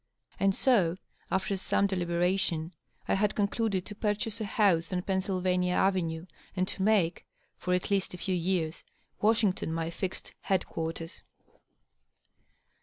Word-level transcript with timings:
And 0.39 0.55
so, 0.55 0.97
after 1.29 1.55
some 1.55 1.85
deliberation, 1.85 2.73
I 3.07 3.13
had 3.13 3.35
concluded 3.35 3.85
to 3.85 3.93
purchase 3.93 4.41
a 4.41 4.45
house 4.45 4.91
on 4.91 5.03
Pennsylvania 5.03 5.73
Avenue, 5.75 6.25
and 6.55 6.67
to 6.69 6.81
make, 6.81 7.23
for 7.55 7.75
at 7.75 7.91
least 7.91 8.15
a 8.15 8.17
few 8.17 8.33
years, 8.33 8.83
Washington 9.21 9.71
my 9.71 9.91
fixed 9.91 10.33
head 10.41 10.65
quarters. 10.65 11.21